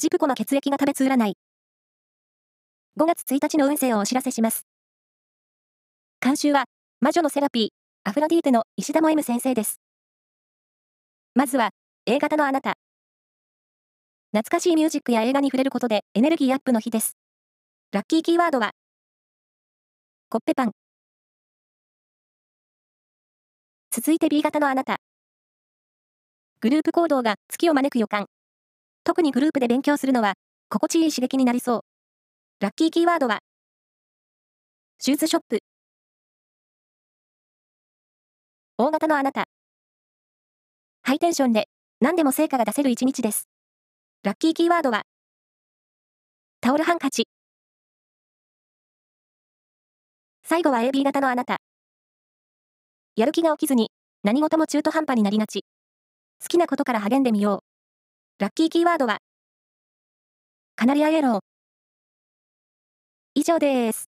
[0.00, 1.36] ジプコの血液が食べつ占い。
[3.00, 4.64] 5月1日の運勢をお知らせします。
[6.20, 6.66] 監修は、
[7.00, 7.68] 魔女のセラピー、
[8.08, 9.80] アフロディーテの石田も M 先生です。
[11.34, 11.70] まずは、
[12.06, 12.74] A 型のあなた。
[14.30, 17.16] 懐かしいミュージックや映画に触れることでエネルギーアップの日です。
[17.90, 18.70] ラッキーキーワードは、
[20.28, 20.70] コッペパン。
[23.90, 24.98] 続いて B 型のあなた。
[26.60, 28.28] グループ行動が月を招く予感。
[29.08, 30.34] 特にグループで勉強するのは、
[30.68, 31.80] 心地いい刺激になりそう。
[32.60, 33.38] ラッキーキーワードは、
[34.98, 35.60] シューズショップ。
[38.76, 39.46] 大型のあなた。
[41.04, 41.70] ハイテンションで
[42.02, 43.48] 何でも成果が出せる一日です。
[44.24, 45.04] ラッキーキーワードは、
[46.60, 47.28] タオルハンカチ。
[50.42, 51.56] 最後は AB 型のあなた。
[53.16, 53.90] やる気が起きずに
[54.22, 55.64] 何事も中途半端になりがち。
[56.42, 57.77] 好きなことから励んでみよう。
[58.40, 59.18] ラッキーキーワードは、
[60.76, 61.40] カナリアイエロー。
[63.34, 64.17] 以上です。